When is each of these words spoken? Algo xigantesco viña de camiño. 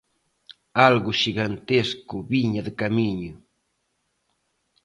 Algo 0.87 1.11
xigantesco 1.21 2.15
viña 2.31 2.61
de 2.67 2.73
camiño. 2.81 3.33